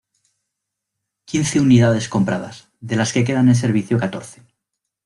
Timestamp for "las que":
2.95-3.23